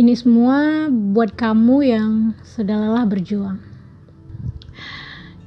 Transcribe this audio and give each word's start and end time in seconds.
Ini 0.00 0.16
semua 0.16 0.88
buat 0.88 1.36
kamu 1.36 1.76
yang 1.84 2.32
sudah 2.40 2.72
lelah 2.72 3.04
berjuang. 3.04 3.60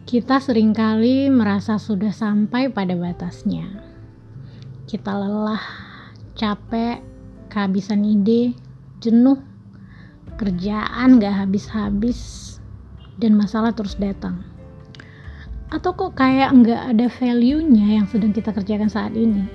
Kita 0.06 0.38
sering 0.38 0.78
kali 0.78 1.26
merasa 1.34 1.82
sudah 1.82 2.14
sampai 2.14 2.70
pada 2.70 2.94
batasnya. 2.94 3.66
Kita 4.86 5.10
lelah, 5.10 5.58
capek, 6.38 7.02
kehabisan 7.50 8.06
ide, 8.06 8.54
jenuh, 9.02 9.42
kerjaan 10.38 11.18
gak 11.18 11.34
habis-habis, 11.34 12.62
dan 13.18 13.34
masalah 13.34 13.74
terus 13.74 13.98
datang. 13.98 14.46
Atau 15.74 15.98
kok 15.98 16.14
kayak 16.14 16.54
nggak 16.54 16.94
ada 16.94 17.10
value-nya 17.10 17.98
yang 17.98 18.06
sedang 18.06 18.30
kita 18.30 18.54
kerjakan 18.54 18.94
saat 18.94 19.18
ini? 19.18 19.50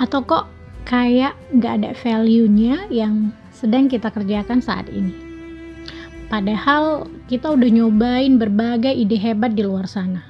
Atau 0.00 0.24
kok 0.24 0.48
kayak 0.88 1.36
nggak 1.52 1.84
ada 1.84 1.90
value-nya 1.92 2.88
yang 2.88 3.36
sedang 3.56 3.88
kita 3.88 4.12
kerjakan 4.12 4.60
saat 4.60 4.92
ini? 4.92 5.16
Padahal 6.28 7.08
kita 7.24 7.56
udah 7.56 7.70
nyobain 7.72 8.36
berbagai 8.36 8.92
ide 8.92 9.16
hebat 9.16 9.56
di 9.56 9.64
luar 9.64 9.88
sana. 9.88 10.20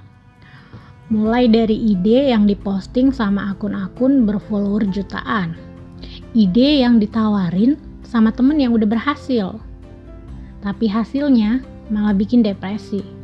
Mulai 1.10 1.50
dari 1.50 1.74
ide 1.74 2.30
yang 2.30 2.46
diposting 2.46 3.10
sama 3.10 3.50
akun-akun 3.50 4.22
berfollower 4.22 4.86
jutaan. 4.94 5.58
Ide 6.38 6.86
yang 6.86 7.02
ditawarin 7.02 7.74
sama 8.06 8.30
temen 8.30 8.62
yang 8.62 8.70
udah 8.70 8.86
berhasil. 8.86 9.58
Tapi 10.62 10.86
hasilnya 10.86 11.66
malah 11.90 12.14
bikin 12.14 12.46
depresi 12.46 13.16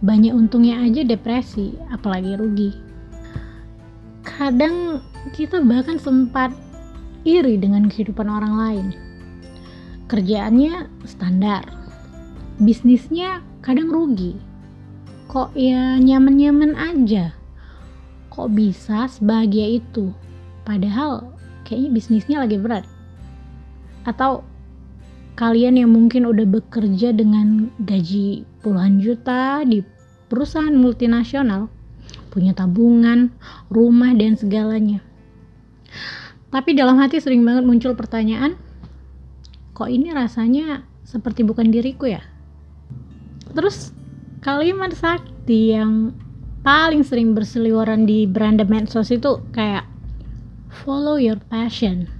banyak 0.00 0.32
untungnya 0.32 0.80
aja 0.80 1.04
depresi, 1.04 1.76
apalagi 1.92 2.32
rugi. 2.40 2.72
Kadang 4.24 5.04
kita 5.36 5.60
bahkan 5.60 6.00
sempat 6.00 6.56
iri 7.24 7.60
dengan 7.60 7.86
kehidupan 7.86 8.26
orang 8.26 8.54
lain. 8.56 8.86
Kerjaannya 10.10 10.90
standar, 11.06 11.62
bisnisnya 12.58 13.44
kadang 13.62 13.92
rugi. 13.92 14.34
Kok 15.30 15.54
ya 15.54 15.96
nyaman-nyaman 16.02 16.74
aja? 16.74 17.30
Kok 18.34 18.50
bisa 18.50 19.06
sebahagia 19.06 19.78
itu? 19.78 20.10
Padahal 20.66 21.30
kayaknya 21.62 21.90
bisnisnya 21.94 22.36
lagi 22.42 22.58
berat. 22.58 22.82
Atau 24.02 24.42
kalian 25.38 25.78
yang 25.78 25.94
mungkin 25.94 26.26
udah 26.26 26.44
bekerja 26.44 27.14
dengan 27.14 27.70
gaji 27.86 28.42
puluhan 28.60 28.98
juta 28.98 29.62
di 29.62 29.86
perusahaan 30.26 30.74
multinasional, 30.74 31.70
punya 32.34 32.54
tabungan, 32.54 33.30
rumah, 33.70 34.14
dan 34.14 34.34
segalanya. 34.34 35.02
Tapi 36.50 36.74
dalam 36.74 36.98
hati 36.98 37.22
sering 37.22 37.46
banget 37.46 37.62
muncul 37.62 37.94
pertanyaan, 37.94 38.58
kok 39.74 39.86
ini 39.86 40.10
rasanya 40.10 40.82
seperti 41.06 41.46
bukan 41.46 41.70
diriku 41.70 42.10
ya? 42.10 42.22
Terus 43.54 43.94
kalimat 44.42 44.90
sakti 44.94 45.74
yang 45.78 46.14
paling 46.66 47.06
sering 47.06 47.32
berseliweran 47.32 48.04
di 48.04 48.26
beranda 48.26 48.66
medsos 48.66 49.14
itu 49.14 49.38
kayak 49.54 49.86
follow 50.70 51.16
your 51.16 51.38
passion 51.48 52.10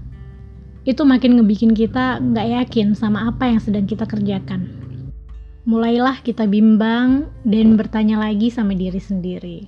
itu 0.89 1.05
makin 1.05 1.37
ngebikin 1.37 1.77
kita 1.77 2.17
nggak 2.19 2.47
yakin 2.49 2.97
sama 2.97 3.29
apa 3.29 3.53
yang 3.53 3.61
sedang 3.61 3.85
kita 3.85 4.09
kerjakan. 4.09 4.65
Mulailah 5.69 6.25
kita 6.25 6.49
bimbang 6.49 7.29
dan 7.45 7.77
bertanya 7.77 8.17
lagi 8.17 8.49
sama 8.49 8.73
diri 8.73 8.97
sendiri. 8.97 9.59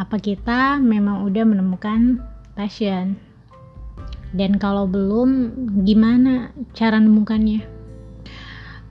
Apa 0.00 0.16
kita 0.16 0.80
memang 0.80 1.28
udah 1.28 1.44
menemukan 1.44 2.24
passion? 2.56 3.27
Dan 4.32 4.60
kalau 4.60 4.84
belum, 4.84 5.52
gimana 5.88 6.52
cara 6.76 7.00
nemukannya? 7.00 7.64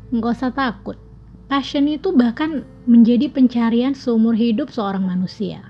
Nggak 0.09 0.33
usah 0.33 0.53
takut. 0.55 0.97
Passion 1.47 1.87
itu 1.87 2.11
bahkan 2.11 2.67
menjadi 2.89 3.31
pencarian 3.31 3.95
seumur 3.95 4.35
hidup 4.35 4.73
seorang 4.73 5.05
manusia. 5.07 5.63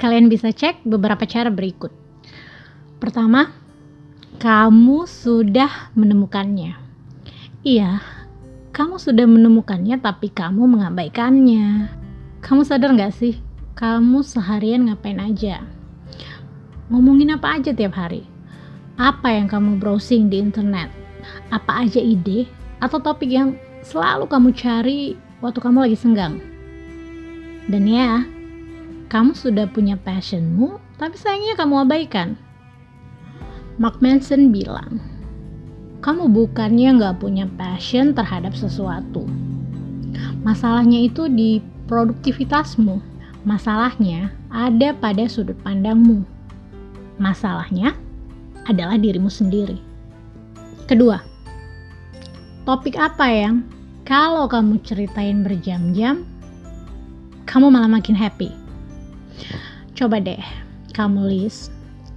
Kalian 0.00 0.32
bisa 0.32 0.48
cek 0.48 0.82
beberapa 0.88 1.28
cara 1.28 1.52
berikut. 1.52 1.92
Pertama, 2.96 3.52
kamu 4.40 5.04
sudah 5.04 5.92
menemukannya. 5.92 6.72
Iya, 7.60 8.00
kamu 8.72 8.96
sudah 8.96 9.28
menemukannya 9.28 10.00
tapi 10.00 10.32
kamu 10.32 10.64
mengabaikannya. 10.64 11.92
Kamu 12.40 12.64
sadar 12.64 12.96
gak 12.96 13.12
sih? 13.12 13.36
Kamu 13.76 14.24
seharian 14.24 14.88
ngapain 14.88 15.20
aja? 15.20 15.60
Ngomongin 16.90 17.30
apa 17.30 17.54
aja 17.54 17.70
tiap 17.70 17.94
hari? 17.94 18.26
Apa 18.98 19.30
yang 19.30 19.46
kamu 19.46 19.78
browsing 19.78 20.26
di 20.26 20.42
internet? 20.42 20.90
Apa 21.54 21.86
aja 21.86 22.02
ide 22.02 22.50
atau 22.82 22.98
topik 22.98 23.30
yang 23.30 23.54
selalu 23.86 24.26
kamu 24.26 24.50
cari 24.58 25.14
waktu 25.38 25.58
kamu 25.62 25.86
lagi 25.86 25.94
senggang? 25.94 26.42
Dan 27.70 27.86
ya, 27.86 28.26
kamu 29.06 29.38
sudah 29.38 29.70
punya 29.70 29.94
passionmu, 29.94 30.82
tapi 30.98 31.14
sayangnya 31.14 31.54
kamu 31.54 31.86
abaikan 31.86 32.34
Mark 33.80 34.02
Manson 34.02 34.52
bilang, 34.52 34.98
kamu 36.04 36.28
bukannya 36.28 37.00
nggak 37.00 37.22
punya 37.22 37.48
passion 37.54 38.12
terhadap 38.12 38.52
sesuatu. 38.52 39.24
Masalahnya 40.44 41.06
itu 41.06 41.30
di 41.30 41.64
produktivitasmu. 41.88 43.00
Masalahnya 43.46 44.36
ada 44.52 44.92
pada 44.92 45.24
sudut 45.30 45.56
pandangmu. 45.64 46.39
Masalahnya 47.20 47.92
adalah 48.64 48.96
dirimu 48.96 49.28
sendiri. 49.28 49.76
Kedua, 50.88 51.20
topik 52.64 52.96
apa 52.96 53.28
yang 53.28 53.60
kalau 54.08 54.48
kamu 54.48 54.80
ceritain 54.80 55.44
berjam-jam, 55.44 56.24
kamu 57.44 57.68
malah 57.68 57.92
makin 57.92 58.16
happy? 58.16 58.48
Coba 59.92 60.16
deh, 60.16 60.40
kamu 60.96 61.28
list 61.28 61.68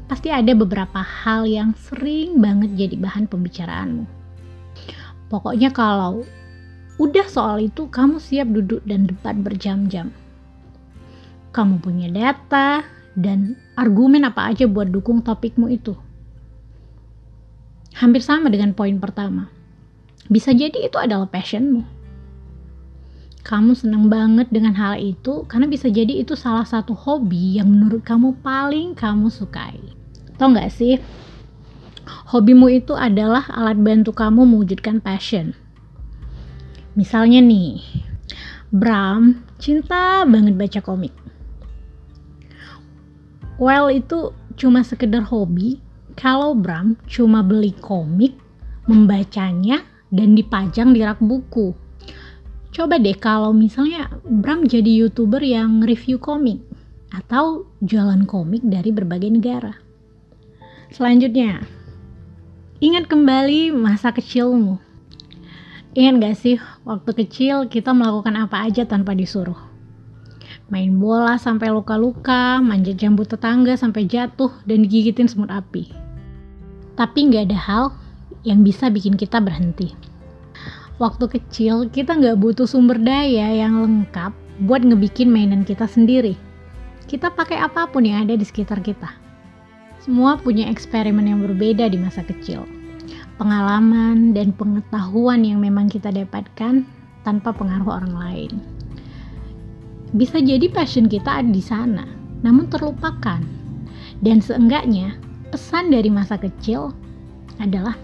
pasti 0.07 0.31
ada 0.31 0.55
beberapa 0.55 1.03
hal 1.03 1.51
yang 1.51 1.75
sering 1.75 2.39
banget 2.39 2.71
jadi 2.79 2.95
bahan 2.95 3.27
pembicaraanmu. 3.27 4.07
Pokoknya 5.27 5.73
kalau 5.75 6.23
udah 6.95 7.27
soal 7.27 7.59
itu 7.59 7.91
kamu 7.91 8.23
siap 8.23 8.47
duduk 8.55 8.79
dan 8.87 9.03
debat 9.09 9.35
berjam-jam. 9.35 10.15
Kamu 11.51 11.83
punya 11.83 12.07
data 12.07 12.87
dan 13.13 13.57
argumen 13.77 14.25
apa 14.25 14.53
aja 14.53 14.65
buat 14.65 14.89
dukung 14.89 15.21
topikmu 15.21 15.69
itu. 15.69 15.93
Hampir 17.93 18.25
sama 18.25 18.49
dengan 18.49 18.73
poin 18.73 18.97
pertama. 18.97 19.53
Bisa 20.29 20.49
jadi 20.49 20.89
itu 20.89 20.97
adalah 20.97 21.29
passionmu. 21.29 21.85
Kamu 23.43 23.75
senang 23.75 24.07
banget 24.07 24.47
dengan 24.49 24.71
hal 24.79 24.97
itu 24.97 25.43
karena 25.51 25.67
bisa 25.67 25.91
jadi 25.91 26.23
itu 26.23 26.33
salah 26.33 26.63
satu 26.63 26.95
hobi 26.95 27.59
yang 27.59 27.67
menurut 27.67 28.01
kamu 28.01 28.39
paling 28.39 28.95
kamu 28.95 29.27
sukai. 29.27 29.77
Tau 30.39 30.49
gak 30.55 30.71
sih? 30.71 30.97
Hobimu 32.31 32.71
itu 32.71 32.95
adalah 32.95 33.45
alat 33.51 33.77
bantu 33.77 34.15
kamu 34.15 34.47
mewujudkan 34.47 35.03
passion. 35.03 35.53
Misalnya 36.95 37.43
nih, 37.43 37.83
Bram 38.73 39.43
cinta 39.61 40.25
banget 40.25 40.57
baca 40.57 40.79
komik. 40.81 41.22
Well 43.63 43.87
itu 43.87 44.35
cuma 44.59 44.83
sekedar 44.83 45.23
hobi 45.31 45.79
kalau 46.19 46.51
Bram 46.51 46.99
cuma 47.07 47.39
beli 47.39 47.71
komik, 47.79 48.35
membacanya, 48.91 49.87
dan 50.11 50.35
dipajang 50.35 50.91
di 50.91 50.99
rak 50.99 51.23
buku. 51.23 51.71
Coba 52.75 52.99
deh 52.99 53.15
kalau 53.15 53.55
misalnya 53.55 54.11
Bram 54.27 54.67
jadi 54.67 55.07
youtuber 55.07 55.39
yang 55.39 55.79
review 55.79 56.19
komik 56.19 56.59
atau 57.15 57.71
jualan 57.79 58.27
komik 58.27 58.67
dari 58.67 58.91
berbagai 58.91 59.31
negara. 59.31 59.79
Selanjutnya, 60.91 61.63
ingat 62.83 63.07
kembali 63.07 63.71
masa 63.71 64.11
kecilmu. 64.11 64.75
Ingat 65.95 66.13
gak 66.19 66.35
sih, 66.35 66.57
waktu 66.83 67.15
kecil 67.15 67.71
kita 67.71 67.95
melakukan 67.95 68.35
apa 68.43 68.67
aja 68.67 68.83
tanpa 68.83 69.15
disuruh? 69.15 69.72
Main 70.73 70.97
bola 70.97 71.37
sampai 71.37 71.69
luka-luka, 71.69 72.57
manjat 72.57 72.97
jambu 72.97 73.21
tetangga 73.29 73.77
sampai 73.77 74.09
jatuh, 74.09 74.49
dan 74.65 74.81
digigitin 74.81 75.29
semut 75.29 75.53
api. 75.53 75.93
Tapi 76.97 77.29
gak 77.29 77.53
ada 77.53 77.59
hal 77.61 77.85
yang 78.41 78.65
bisa 78.65 78.89
bikin 78.89 79.13
kita 79.13 79.37
berhenti. 79.37 79.93
Waktu 80.97 81.29
kecil, 81.29 81.93
kita 81.93 82.17
gak 82.17 82.41
butuh 82.41 82.65
sumber 82.65 82.97
daya 82.97 83.53
yang 83.53 83.77
lengkap 83.85 84.33
buat 84.65 84.81
ngebikin 84.81 85.29
mainan 85.29 85.61
kita 85.61 85.85
sendiri. 85.85 86.33
Kita 87.05 87.29
pakai 87.29 87.61
apa 87.61 87.85
pun 87.85 88.09
yang 88.09 88.25
ada 88.25 88.33
di 88.33 88.41
sekitar 88.41 88.81
kita 88.81 89.21
semua 90.03 90.35
punya 90.35 90.67
eksperimen 90.67 91.23
yang 91.23 91.39
berbeda 91.39 91.87
di 91.87 91.95
masa 91.95 92.27
kecil. 92.27 92.67
Pengalaman 93.39 94.35
dan 94.35 94.51
pengetahuan 94.51 95.47
yang 95.47 95.63
memang 95.63 95.87
kita 95.87 96.11
dapatkan 96.11 96.83
tanpa 97.23 97.55
pengaruh 97.55 98.03
orang 98.03 98.11
lain. 98.11 98.51
Bisa 100.13 100.37
jadi 100.37 100.69
passion 100.69 101.09
kita 101.09 101.41
ada 101.41 101.49
di 101.49 101.61
sana, 101.61 102.05
namun 102.45 102.69
terlupakan. 102.69 103.41
Dan 104.21 104.39
seenggaknya, 104.39 105.17
pesan 105.49 105.89
dari 105.89 106.13
masa 106.13 106.37
kecil 106.37 106.93
adalah 107.57 107.97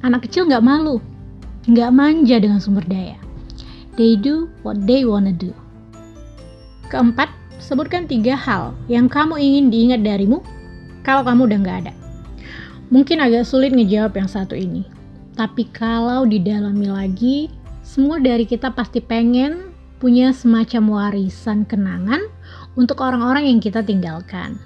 anak 0.00 0.24
kecil 0.24 0.48
nggak 0.48 0.64
malu, 0.64 0.96
nggak 1.68 1.92
manja 1.92 2.40
dengan 2.40 2.56
sumber 2.56 2.88
daya. 2.88 3.20
They 4.00 4.16
do 4.16 4.48
what 4.64 4.88
they 4.88 5.04
wanna 5.04 5.36
do. 5.36 5.52
Keempat, 6.88 7.28
sebutkan 7.60 8.08
tiga 8.08 8.32
hal 8.32 8.72
yang 8.88 9.08
kamu 9.08 9.36
ingin 9.36 9.68
diingat 9.68 10.00
darimu 10.04 10.40
kalau 11.04 11.20
kamu 11.20 11.52
udah 11.52 11.58
nggak 11.60 11.78
ada. 11.84 11.92
Mungkin 12.88 13.18
agak 13.18 13.44
sulit 13.44 13.74
ngejawab 13.74 14.14
yang 14.14 14.30
satu 14.30 14.54
ini, 14.54 14.86
tapi 15.34 15.68
kalau 15.68 16.24
didalami 16.24 16.86
lagi, 16.88 17.50
semua 17.82 18.22
dari 18.22 18.46
kita 18.46 18.70
pasti 18.70 19.02
pengen 19.02 19.65
punya 19.96 20.32
semacam 20.32 20.82
warisan 20.92 21.64
kenangan 21.64 22.20
untuk 22.76 23.00
orang-orang 23.00 23.48
yang 23.48 23.60
kita 23.60 23.80
tinggalkan. 23.80 24.60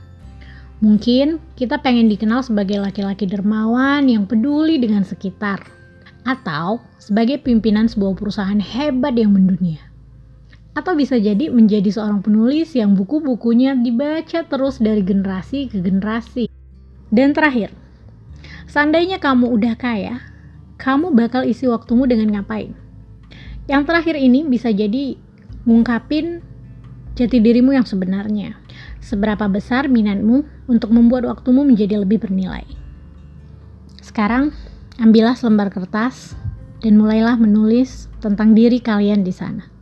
Mungkin 0.80 1.38
kita 1.54 1.78
pengen 1.80 2.08
dikenal 2.08 2.40
sebagai 2.40 2.80
laki-laki 2.80 3.28
dermawan 3.28 4.08
yang 4.08 4.24
peduli 4.24 4.80
dengan 4.80 5.04
sekitar, 5.04 5.60
atau 6.24 6.80
sebagai 7.00 7.40
pimpinan 7.40 7.88
sebuah 7.88 8.16
perusahaan 8.16 8.60
hebat 8.60 9.16
yang 9.16 9.32
mendunia 9.32 9.90
atau 10.70 10.94
bisa 10.94 11.18
jadi 11.18 11.50
menjadi 11.50 11.90
seorang 11.90 12.22
penulis 12.22 12.72
yang 12.78 12.94
buku-bukunya 12.94 13.74
dibaca 13.74 14.46
terus 14.46 14.78
dari 14.78 15.02
generasi 15.02 15.66
ke 15.66 15.82
generasi. 15.82 16.46
Dan 17.10 17.34
terakhir, 17.34 17.74
seandainya 18.70 19.18
kamu 19.18 19.50
udah 19.50 19.74
kaya, 19.74 20.22
kamu 20.78 21.10
bakal 21.10 21.42
isi 21.42 21.66
waktumu 21.66 22.06
dengan 22.06 22.38
ngapain? 22.38 22.72
Yang 23.70 23.82
terakhir 23.86 24.18
ini 24.18 24.42
bisa 24.50 24.74
jadi 24.74 25.14
ngungkapin 25.62 26.42
jati 27.14 27.38
dirimu 27.38 27.70
yang 27.70 27.86
sebenarnya. 27.86 28.58
Seberapa 28.98 29.46
besar 29.46 29.86
minatmu 29.86 30.42
untuk 30.66 30.90
membuat 30.90 31.30
waktumu 31.30 31.62
menjadi 31.62 32.02
lebih 32.02 32.18
bernilai. 32.18 32.66
Sekarang, 34.02 34.50
ambillah 34.98 35.38
selembar 35.38 35.70
kertas 35.70 36.34
dan 36.82 36.98
mulailah 36.98 37.38
menulis 37.38 38.10
tentang 38.18 38.58
diri 38.58 38.82
kalian 38.82 39.22
di 39.22 39.30
sana. 39.30 39.79